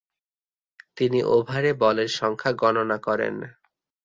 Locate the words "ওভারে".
1.33-1.71